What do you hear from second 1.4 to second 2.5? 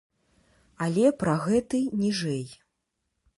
гэты ніжэй.